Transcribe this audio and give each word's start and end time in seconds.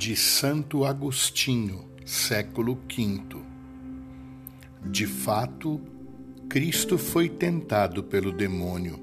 de 0.00 0.16
Santo 0.16 0.86
Agostinho, 0.86 1.84
século 2.06 2.74
V. 2.74 3.20
De 4.82 5.06
fato, 5.06 5.78
Cristo 6.48 6.96
foi 6.96 7.28
tentado 7.28 8.02
pelo 8.02 8.32
demônio, 8.32 8.98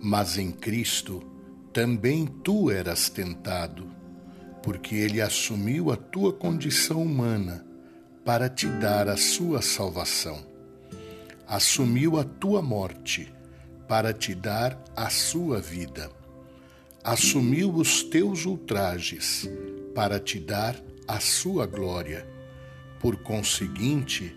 mas 0.00 0.38
em 0.38 0.52
Cristo 0.52 1.20
também 1.72 2.26
tu 2.28 2.70
eras 2.70 3.08
tentado, 3.08 3.88
porque 4.62 4.94
ele 4.94 5.20
assumiu 5.20 5.90
a 5.90 5.96
tua 5.96 6.32
condição 6.32 7.02
humana 7.02 7.66
para 8.24 8.48
te 8.48 8.68
dar 8.68 9.08
a 9.08 9.16
sua 9.16 9.60
salvação. 9.60 10.46
Assumiu 11.44 12.20
a 12.20 12.22
tua 12.22 12.62
morte 12.62 13.34
para 13.88 14.12
te 14.12 14.32
dar 14.32 14.80
a 14.94 15.10
sua 15.10 15.60
vida. 15.60 16.08
Assumiu 17.02 17.74
os 17.74 18.04
teus 18.04 18.46
ultrajes 18.46 19.48
para 19.98 20.20
te 20.20 20.38
dar 20.38 20.80
a 21.08 21.18
sua 21.18 21.66
glória. 21.66 22.24
Por 23.00 23.16
conseguinte, 23.16 24.32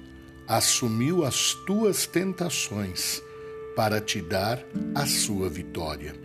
assumiu 0.48 1.24
as 1.24 1.54
tuas 1.68 2.08
tentações 2.08 3.22
para 3.76 4.02
te 4.02 4.24
dar 4.24 4.60
a 4.96 5.06
sua 5.06 5.48
vitória. 5.50 6.16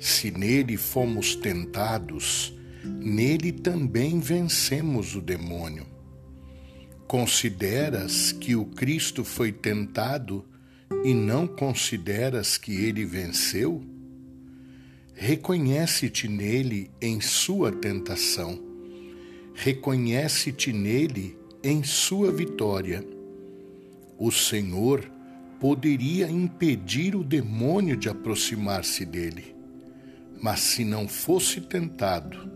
Se 0.00 0.30
nele 0.30 0.78
fomos 0.78 1.36
tentados, 1.36 2.58
nele 2.82 3.52
também 3.52 4.18
vencemos 4.20 5.14
o 5.14 5.20
demônio. 5.20 5.86
Consideras 7.06 8.32
que 8.32 8.56
o 8.56 8.64
Cristo 8.64 9.22
foi 9.22 9.52
tentado 9.52 10.46
e 11.04 11.12
não 11.12 11.46
consideras 11.46 12.56
que 12.56 12.72
ele 12.86 13.04
venceu? 13.04 13.84
Reconhece-te 15.16 16.28
nele 16.28 16.90
em 17.00 17.20
sua 17.20 17.70
tentação, 17.70 18.58
reconhece-te 19.54 20.72
nele 20.72 21.38
em 21.62 21.84
sua 21.84 22.32
vitória. 22.32 23.06
O 24.18 24.32
Senhor 24.32 25.08
poderia 25.60 26.28
impedir 26.28 27.14
o 27.14 27.22
demônio 27.22 27.96
de 27.96 28.08
aproximar-se 28.08 29.04
dele, 29.06 29.54
mas 30.42 30.60
se 30.60 30.84
não 30.84 31.06
fosse 31.06 31.60
tentado, 31.60 32.50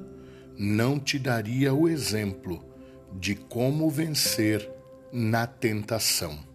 não 0.58 0.98
te 0.98 1.16
daria 1.16 1.72
o 1.72 1.88
exemplo 1.88 2.64
de 3.18 3.36
como 3.36 3.88
vencer 3.88 4.68
na 5.12 5.46
tentação. 5.46 6.47